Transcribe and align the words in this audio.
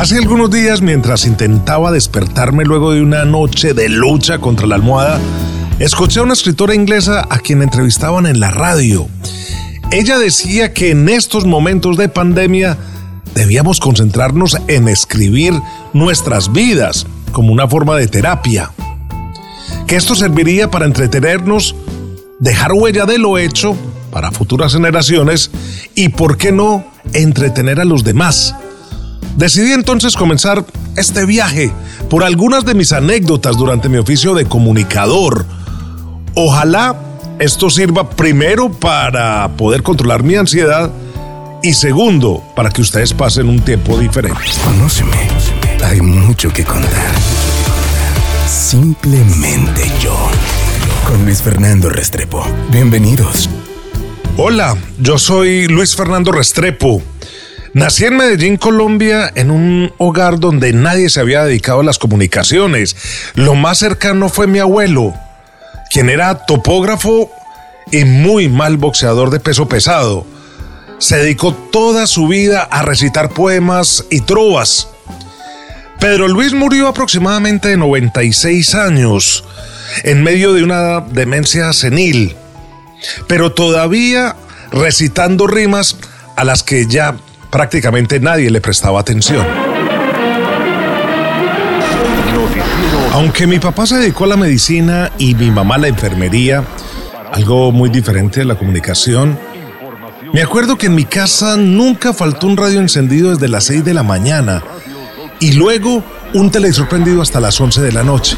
Hace 0.00 0.16
algunos 0.16 0.50
días, 0.50 0.80
mientras 0.80 1.26
intentaba 1.26 1.92
despertarme 1.92 2.64
luego 2.64 2.92
de 2.92 3.02
una 3.02 3.26
noche 3.26 3.74
de 3.74 3.90
lucha 3.90 4.38
contra 4.38 4.66
la 4.66 4.76
almohada, 4.76 5.20
escuché 5.78 6.20
a 6.20 6.22
una 6.22 6.32
escritora 6.32 6.74
inglesa 6.74 7.26
a 7.28 7.38
quien 7.38 7.60
entrevistaban 7.60 8.24
en 8.24 8.40
la 8.40 8.50
radio. 8.50 9.08
Ella 9.92 10.18
decía 10.18 10.72
que 10.72 10.92
en 10.92 11.10
estos 11.10 11.44
momentos 11.44 11.98
de 11.98 12.08
pandemia 12.08 12.78
debíamos 13.34 13.78
concentrarnos 13.78 14.56
en 14.68 14.88
escribir 14.88 15.52
nuestras 15.92 16.50
vidas 16.50 17.06
como 17.30 17.52
una 17.52 17.68
forma 17.68 17.94
de 17.96 18.08
terapia. 18.08 18.70
Que 19.86 19.96
esto 19.96 20.14
serviría 20.14 20.70
para 20.70 20.86
entretenernos, 20.86 21.74
dejar 22.38 22.72
huella 22.72 23.04
de 23.04 23.18
lo 23.18 23.36
hecho 23.36 23.76
para 24.10 24.32
futuras 24.32 24.72
generaciones 24.72 25.50
y, 25.94 26.08
por 26.08 26.38
qué 26.38 26.52
no, 26.52 26.86
entretener 27.12 27.80
a 27.80 27.84
los 27.84 28.02
demás. 28.02 28.54
Decidí 29.36 29.72
entonces 29.72 30.16
comenzar 30.16 30.64
este 30.96 31.24
viaje 31.24 31.72
por 32.08 32.24
algunas 32.24 32.64
de 32.64 32.74
mis 32.74 32.92
anécdotas 32.92 33.56
durante 33.56 33.88
mi 33.88 33.98
oficio 33.98 34.34
de 34.34 34.44
comunicador. 34.44 35.46
Ojalá 36.34 36.96
esto 37.38 37.70
sirva 37.70 38.10
primero 38.10 38.70
para 38.70 39.48
poder 39.56 39.82
controlar 39.82 40.22
mi 40.22 40.34
ansiedad 40.34 40.90
y 41.62 41.74
segundo, 41.74 42.42
para 42.56 42.70
que 42.70 42.82
ustedes 42.82 43.12
pasen 43.12 43.48
un 43.48 43.60
tiempo 43.60 43.98
diferente. 43.98 44.40
Conóceme, 44.64 45.28
hay 45.84 46.00
mucho 46.00 46.52
que 46.52 46.64
contar. 46.64 47.14
Simplemente 48.46 49.90
yo. 50.02 50.16
Con 51.06 51.24
Luis 51.24 51.40
Fernando 51.42 51.88
Restrepo. 51.88 52.46
Bienvenidos. 52.70 53.48
Hola, 54.36 54.76
yo 54.98 55.18
soy 55.18 55.66
Luis 55.66 55.96
Fernando 55.96 56.32
Restrepo. 56.32 57.02
Nací 57.72 58.04
en 58.04 58.16
Medellín, 58.16 58.56
Colombia, 58.56 59.30
en 59.36 59.52
un 59.52 59.92
hogar 59.98 60.40
donde 60.40 60.72
nadie 60.72 61.08
se 61.08 61.20
había 61.20 61.44
dedicado 61.44 61.80
a 61.80 61.84
las 61.84 62.00
comunicaciones. 62.00 62.96
Lo 63.34 63.54
más 63.54 63.78
cercano 63.78 64.28
fue 64.28 64.48
mi 64.48 64.58
abuelo, 64.58 65.14
quien 65.92 66.10
era 66.10 66.46
topógrafo 66.46 67.30
y 67.92 68.04
muy 68.04 68.48
mal 68.48 68.76
boxeador 68.76 69.30
de 69.30 69.38
peso 69.38 69.68
pesado. 69.68 70.26
Se 70.98 71.18
dedicó 71.18 71.54
toda 71.54 72.08
su 72.08 72.26
vida 72.26 72.62
a 72.62 72.82
recitar 72.82 73.30
poemas 73.30 74.04
y 74.10 74.22
trovas. 74.22 74.88
Pedro 76.00 76.26
Luis 76.26 76.52
murió 76.52 76.88
aproximadamente 76.88 77.68
de 77.68 77.76
96 77.76 78.74
años, 78.74 79.44
en 80.02 80.24
medio 80.24 80.54
de 80.54 80.64
una 80.64 81.00
demencia 81.00 81.72
senil, 81.72 82.34
pero 83.28 83.52
todavía 83.52 84.34
recitando 84.72 85.46
rimas 85.46 85.96
a 86.36 86.44
las 86.44 86.62
que 86.62 86.86
ya 86.86 87.16
prácticamente 87.50 88.20
nadie 88.20 88.50
le 88.50 88.60
prestaba 88.60 89.00
atención. 89.00 89.46
Aunque 93.12 93.46
mi 93.46 93.58
papá 93.58 93.86
se 93.86 93.96
dedicó 93.96 94.24
a 94.24 94.28
la 94.28 94.36
medicina 94.36 95.10
y 95.18 95.34
mi 95.34 95.50
mamá 95.50 95.74
a 95.74 95.78
la 95.78 95.88
enfermería, 95.88 96.64
algo 97.32 97.72
muy 97.72 97.90
diferente 97.90 98.40
de 98.40 98.46
la 98.46 98.54
comunicación, 98.54 99.38
me 100.32 100.42
acuerdo 100.42 100.78
que 100.78 100.86
en 100.86 100.94
mi 100.94 101.04
casa 101.04 101.56
nunca 101.56 102.12
faltó 102.12 102.46
un 102.46 102.56
radio 102.56 102.80
encendido 102.80 103.30
desde 103.30 103.48
las 103.48 103.64
6 103.64 103.84
de 103.84 103.94
la 103.94 104.04
mañana 104.04 104.62
y 105.40 105.52
luego 105.52 106.04
un 106.34 106.50
televisor 106.50 106.88
prendido 106.88 107.20
hasta 107.20 107.40
las 107.40 107.60
11 107.60 107.82
de 107.82 107.92
la 107.92 108.04
noche. 108.04 108.36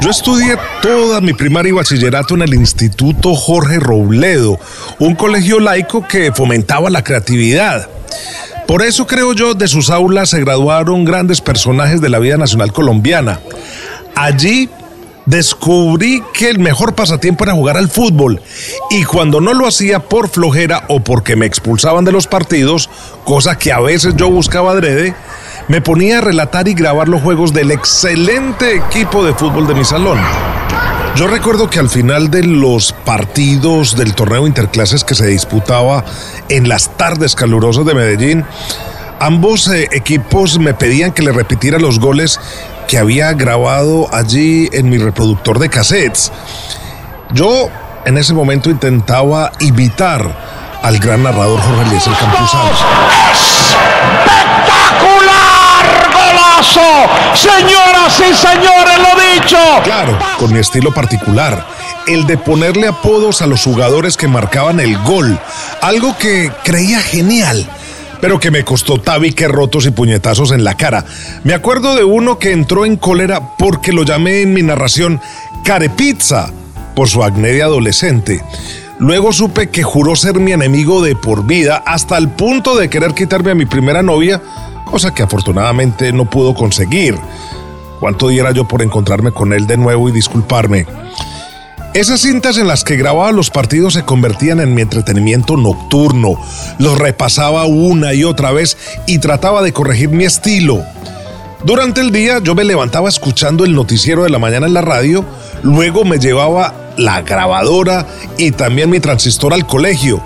Yo 0.00 0.08
estudié 0.08 0.56
toda 0.80 1.20
mi 1.20 1.34
primaria 1.34 1.68
y 1.68 1.72
bachillerato 1.72 2.34
en 2.34 2.40
el 2.40 2.54
Instituto 2.54 3.34
Jorge 3.34 3.78
Robledo, 3.78 4.58
un 4.98 5.14
colegio 5.14 5.60
laico 5.60 6.08
que 6.08 6.32
fomentaba 6.32 6.88
la 6.88 7.04
creatividad. 7.04 7.86
Por 8.66 8.82
eso 8.82 9.06
creo 9.06 9.34
yo, 9.34 9.52
de 9.52 9.68
sus 9.68 9.90
aulas 9.90 10.30
se 10.30 10.40
graduaron 10.40 11.04
grandes 11.04 11.42
personajes 11.42 12.00
de 12.00 12.08
la 12.08 12.18
vida 12.18 12.38
nacional 12.38 12.72
colombiana. 12.72 13.40
Allí 14.14 14.70
descubrí 15.26 16.22
que 16.32 16.48
el 16.48 16.58
mejor 16.58 16.94
pasatiempo 16.94 17.44
era 17.44 17.52
jugar 17.52 17.76
al 17.76 17.90
fútbol 17.90 18.40
y 18.90 19.04
cuando 19.04 19.40
no 19.40 19.52
lo 19.52 19.66
hacía 19.66 20.00
por 20.00 20.28
flojera 20.28 20.84
o 20.88 21.00
porque 21.00 21.36
me 21.36 21.46
expulsaban 21.46 22.06
de 22.06 22.12
los 22.12 22.26
partidos, 22.26 22.88
cosa 23.24 23.58
que 23.58 23.70
a 23.70 23.80
veces 23.80 24.16
yo 24.16 24.30
buscaba 24.30 24.72
adrede, 24.72 25.14
me 25.70 25.80
ponía 25.80 26.18
a 26.18 26.20
relatar 26.20 26.66
y 26.66 26.74
grabar 26.74 27.08
los 27.08 27.22
juegos 27.22 27.52
del 27.52 27.70
excelente 27.70 28.74
equipo 28.74 29.24
de 29.24 29.32
fútbol 29.34 29.68
de 29.68 29.74
mi 29.76 29.84
salón. 29.84 30.18
Yo 31.14 31.28
recuerdo 31.28 31.70
que 31.70 31.78
al 31.78 31.88
final 31.88 32.28
de 32.28 32.42
los 32.42 32.92
partidos 32.92 33.96
del 33.96 34.16
torneo 34.16 34.48
interclases 34.48 35.04
que 35.04 35.14
se 35.14 35.28
disputaba 35.28 36.04
en 36.48 36.68
las 36.68 36.96
tardes 36.96 37.36
calurosas 37.36 37.86
de 37.86 37.94
Medellín, 37.94 38.44
ambos 39.20 39.68
eh, 39.68 39.88
equipos 39.92 40.58
me 40.58 40.74
pedían 40.74 41.12
que 41.12 41.22
le 41.22 41.30
repitiera 41.30 41.78
los 41.78 42.00
goles 42.00 42.40
que 42.88 42.98
había 42.98 43.32
grabado 43.34 44.12
allí 44.12 44.68
en 44.72 44.88
mi 44.88 44.98
reproductor 44.98 45.60
de 45.60 45.68
cassettes. 45.68 46.32
Yo 47.32 47.70
en 48.06 48.18
ese 48.18 48.34
momento 48.34 48.70
intentaba 48.70 49.52
imitar 49.60 50.80
al 50.82 50.98
gran 50.98 51.22
narrador 51.22 51.60
Jorge 51.60 51.82
Eliezer 51.82 52.12
Campuzano. 52.14 52.70
Señoras 56.62 58.20
y 58.20 58.34
señores, 58.34 58.98
lo 58.98 59.40
dicho. 59.40 59.56
Claro, 59.82 60.18
con 60.38 60.52
mi 60.52 60.58
estilo 60.58 60.92
particular, 60.92 61.66
el 62.06 62.26
de 62.26 62.36
ponerle 62.36 62.86
apodos 62.86 63.40
a 63.40 63.46
los 63.46 63.64
jugadores 63.64 64.16
que 64.18 64.28
marcaban 64.28 64.78
el 64.78 64.98
gol, 64.98 65.38
algo 65.80 66.16
que 66.18 66.52
creía 66.64 67.00
genial 67.00 67.68
pero 68.20 68.38
que 68.38 68.50
me 68.50 68.64
costó 68.64 69.00
tabiques 69.00 69.48
rotos 69.48 69.86
y 69.86 69.92
puñetazos 69.92 70.52
en 70.52 70.62
la 70.62 70.76
cara. 70.76 71.06
Me 71.42 71.54
acuerdo 71.54 71.96
de 71.96 72.04
uno 72.04 72.38
que 72.38 72.52
entró 72.52 72.84
en 72.84 72.96
cólera 72.96 73.56
porque 73.56 73.94
lo 73.94 74.02
llamé 74.02 74.42
en 74.42 74.52
mi 74.52 74.62
narración 74.62 75.22
carepizza 75.64 76.50
por 76.94 77.08
su 77.08 77.24
acné 77.24 77.52
de 77.52 77.62
adolescente. 77.62 78.42
Luego 78.98 79.32
supe 79.32 79.70
que 79.70 79.82
juró 79.82 80.14
ser 80.16 80.34
mi 80.34 80.52
enemigo 80.52 81.02
de 81.02 81.16
por 81.16 81.46
vida 81.46 81.82
hasta 81.86 82.18
el 82.18 82.28
punto 82.28 82.76
de 82.76 82.90
querer 82.90 83.14
quitarme 83.14 83.52
a 83.52 83.54
mi 83.54 83.64
primera 83.64 84.02
novia 84.02 84.42
cosa 84.90 85.14
que 85.14 85.22
afortunadamente 85.22 86.12
no 86.12 86.28
pudo 86.28 86.54
conseguir. 86.54 87.16
¿Cuánto 88.00 88.28
diera 88.28 88.50
yo 88.52 88.66
por 88.66 88.82
encontrarme 88.82 89.32
con 89.32 89.52
él 89.52 89.66
de 89.66 89.76
nuevo 89.76 90.08
y 90.08 90.12
disculparme? 90.12 90.86
Esas 91.92 92.20
cintas 92.20 92.56
en 92.56 92.68
las 92.68 92.84
que 92.84 92.96
grababa 92.96 93.32
los 93.32 93.50
partidos 93.50 93.94
se 93.94 94.04
convertían 94.04 94.60
en 94.60 94.74
mi 94.74 94.82
entretenimiento 94.82 95.56
nocturno. 95.56 96.40
Los 96.78 96.98
repasaba 96.98 97.66
una 97.66 98.14
y 98.14 98.24
otra 98.24 98.52
vez 98.52 98.76
y 99.06 99.18
trataba 99.18 99.60
de 99.62 99.72
corregir 99.72 100.08
mi 100.08 100.24
estilo. 100.24 100.82
Durante 101.64 102.00
el 102.00 102.10
día 102.10 102.38
yo 102.42 102.54
me 102.54 102.64
levantaba 102.64 103.08
escuchando 103.08 103.64
el 103.64 103.74
noticiero 103.74 104.22
de 104.22 104.30
la 104.30 104.38
mañana 104.38 104.66
en 104.66 104.74
la 104.74 104.80
radio, 104.80 105.24
luego 105.62 106.04
me 106.04 106.18
llevaba 106.18 106.74
la 107.00 107.22
grabadora 107.22 108.06
y 108.36 108.52
también 108.52 108.90
mi 108.90 109.00
transistor 109.00 109.54
al 109.54 109.66
colegio. 109.66 110.20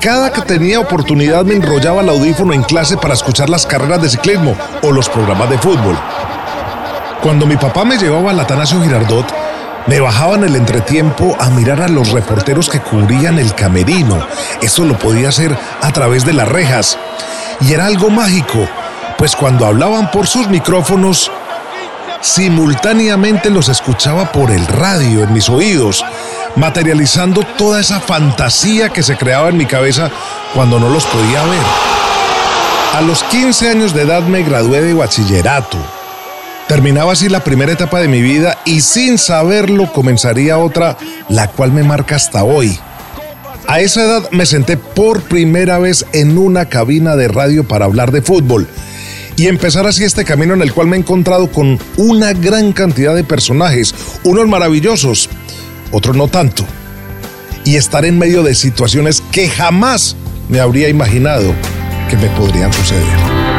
Cada 0.00 0.32
que 0.32 0.40
tenía 0.40 0.80
oportunidad 0.80 1.44
me 1.44 1.54
enrollaba 1.54 2.00
el 2.00 2.08
audífono 2.08 2.54
en 2.54 2.62
clase 2.62 2.96
para 2.96 3.14
escuchar 3.14 3.50
las 3.50 3.66
carreras 3.66 4.00
de 4.02 4.08
ciclismo 4.08 4.56
o 4.82 4.90
los 4.90 5.08
programas 5.08 5.50
de 5.50 5.58
fútbol. 5.58 5.98
Cuando 7.22 7.46
mi 7.46 7.56
papá 7.56 7.84
me 7.84 7.98
llevaba 7.98 8.30
al 8.30 8.40
Atanasio 8.40 8.82
Girardot, 8.82 9.26
me 9.86 10.00
bajaba 10.00 10.34
en 10.36 10.44
el 10.44 10.56
entretiempo 10.56 11.36
a 11.38 11.50
mirar 11.50 11.82
a 11.82 11.88
los 11.88 12.10
reporteros 12.10 12.70
que 12.70 12.80
cubrían 12.80 13.38
el 13.38 13.54
camerino. 13.54 14.26
Eso 14.62 14.84
lo 14.84 14.98
podía 14.98 15.28
hacer 15.28 15.54
a 15.82 15.92
través 15.92 16.24
de 16.24 16.32
las 16.32 16.48
rejas. 16.48 16.98
Y 17.60 17.74
era 17.74 17.86
algo 17.86 18.08
mágico, 18.08 18.66
pues 19.18 19.36
cuando 19.36 19.66
hablaban 19.66 20.10
por 20.10 20.26
sus 20.26 20.48
micrófonos, 20.48 21.30
simultáneamente 22.20 23.50
los 23.50 23.68
escuchaba 23.68 24.32
por 24.32 24.50
el 24.50 24.66
radio 24.66 25.22
en 25.22 25.32
mis 25.32 25.48
oídos 25.48 26.04
materializando 26.56 27.42
toda 27.58 27.80
esa 27.80 28.00
fantasía 28.00 28.88
que 28.90 29.02
se 29.02 29.16
creaba 29.16 29.48
en 29.48 29.56
mi 29.56 29.66
cabeza 29.66 30.10
cuando 30.54 30.78
no 30.78 30.88
los 30.88 31.04
podía 31.04 31.42
ver. 31.44 31.62
A 32.94 33.00
los 33.00 33.24
15 33.24 33.70
años 33.70 33.94
de 33.94 34.02
edad 34.02 34.22
me 34.22 34.42
gradué 34.42 34.80
de 34.80 34.94
bachillerato. 34.94 35.78
Terminaba 36.68 37.12
así 37.12 37.28
la 37.28 37.40
primera 37.40 37.72
etapa 37.72 38.00
de 38.00 38.08
mi 38.08 38.22
vida 38.22 38.58
y 38.64 38.80
sin 38.80 39.18
saberlo 39.18 39.92
comenzaría 39.92 40.58
otra, 40.58 40.96
la 41.28 41.48
cual 41.48 41.72
me 41.72 41.82
marca 41.82 42.16
hasta 42.16 42.44
hoy. 42.44 42.78
A 43.66 43.80
esa 43.80 44.02
edad 44.02 44.30
me 44.30 44.46
senté 44.46 44.76
por 44.76 45.22
primera 45.22 45.78
vez 45.78 46.06
en 46.12 46.38
una 46.38 46.66
cabina 46.66 47.16
de 47.16 47.28
radio 47.28 47.66
para 47.66 47.84
hablar 47.84 48.12
de 48.12 48.22
fútbol 48.22 48.68
y 49.36 49.48
empezar 49.48 49.86
así 49.86 50.04
este 50.04 50.24
camino 50.24 50.54
en 50.54 50.62
el 50.62 50.72
cual 50.72 50.86
me 50.86 50.96
he 50.96 51.00
encontrado 51.00 51.50
con 51.50 51.78
una 51.96 52.32
gran 52.32 52.72
cantidad 52.72 53.14
de 53.14 53.24
personajes, 53.24 53.94
unos 54.22 54.48
maravillosos, 54.48 55.28
otro 55.90 56.14
no 56.14 56.28
tanto. 56.28 56.64
Y 57.64 57.76
estar 57.76 58.04
en 58.04 58.18
medio 58.18 58.42
de 58.42 58.54
situaciones 58.54 59.22
que 59.32 59.48
jamás 59.48 60.16
me 60.48 60.60
habría 60.60 60.88
imaginado 60.88 61.54
que 62.10 62.16
me 62.16 62.28
podrían 62.30 62.72
suceder. 62.72 63.53